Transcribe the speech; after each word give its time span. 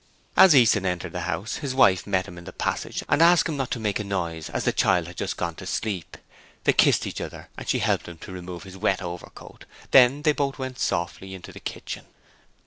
As 0.35 0.55
Easton 0.55 0.83
entered 0.83 1.11
the 1.11 1.19
house, 1.29 1.57
his 1.57 1.75
wife 1.75 2.07
met 2.07 2.27
him 2.27 2.39
in 2.39 2.45
the 2.45 2.51
passage 2.51 3.03
and 3.07 3.21
asked 3.21 3.47
him 3.47 3.55
not 3.55 3.69
to 3.69 3.79
make 3.79 3.99
a 3.99 4.03
noise 4.03 4.49
as 4.49 4.63
the 4.63 4.71
child 4.71 5.05
had 5.05 5.15
just 5.15 5.37
gone 5.37 5.53
to 5.57 5.67
sleep. 5.67 6.17
They 6.63 6.73
kissed 6.73 7.05
each 7.05 7.21
other 7.21 7.49
and 7.55 7.69
she 7.69 7.77
helped 7.77 8.07
him 8.07 8.17
to 8.17 8.31
remove 8.31 8.63
his 8.63 8.77
wet 8.77 9.03
overcoat. 9.03 9.65
Then 9.91 10.23
they 10.23 10.31
both 10.31 10.57
went 10.57 10.79
softly 10.79 11.35
into 11.35 11.51
the 11.51 11.59
kitchen. 11.59 12.05